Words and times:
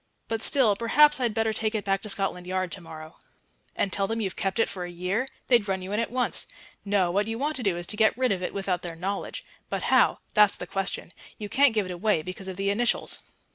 "But 0.27 0.41
still, 0.41 0.75
perhaps 0.75 1.19
I'd 1.19 1.35
better 1.35 1.53
take 1.53 1.75
it 1.75 1.85
back 1.85 2.01
to 2.01 2.09
Scotland 2.09 2.47
Yard 2.47 2.71
to 2.71 2.81
morrow." 2.81 3.17
"And 3.75 3.93
tell 3.93 4.07
them 4.07 4.19
you've 4.19 4.35
kept 4.35 4.57
it 4.57 4.67
for 4.67 4.83
a 4.83 4.89
year? 4.89 5.27
They'd 5.45 5.67
run 5.67 5.83
you 5.83 5.91
in 5.91 5.99
at 5.99 6.09
once. 6.09 6.47
No, 6.83 7.11
what 7.11 7.27
you 7.27 7.37
want 7.37 7.55
to 7.57 7.61
do 7.61 7.77
is 7.77 7.85
to 7.85 7.97
get 7.97 8.17
rid 8.17 8.31
of 8.31 8.41
it 8.41 8.51
without 8.51 8.81
their 8.81 8.95
knowledge. 8.95 9.45
But 9.69 9.83
how 9.93 10.17
that's 10.33 10.57
the 10.57 10.65
question. 10.65 11.11
You 11.37 11.49
can't 11.49 11.75
give 11.75 11.85
it 11.85 11.91
away 11.91 12.23
because 12.23 12.47
of 12.47 12.57
the 12.57 12.71
initials." 12.71 13.19